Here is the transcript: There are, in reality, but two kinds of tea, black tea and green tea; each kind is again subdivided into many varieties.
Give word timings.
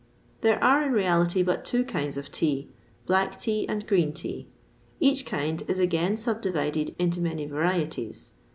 There 0.41 0.57
are, 0.63 0.81
in 0.83 0.93
reality, 0.93 1.43
but 1.43 1.63
two 1.63 1.85
kinds 1.85 2.17
of 2.17 2.31
tea, 2.31 2.69
black 3.05 3.37
tea 3.37 3.67
and 3.69 3.85
green 3.85 4.13
tea; 4.13 4.47
each 4.99 5.27
kind 5.27 5.61
is 5.67 5.77
again 5.77 6.17
subdivided 6.17 6.95
into 6.97 7.21
many 7.21 7.45
varieties. 7.45 8.33